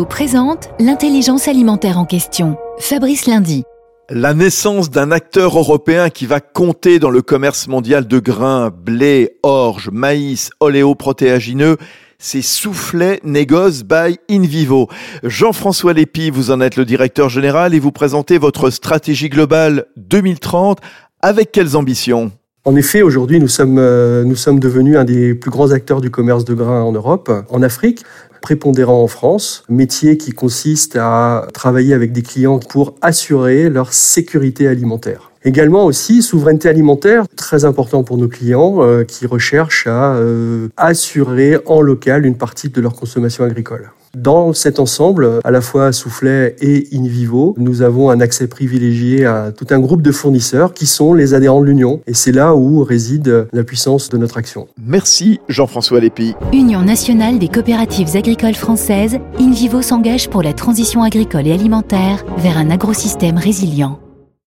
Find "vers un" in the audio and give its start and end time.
62.36-62.70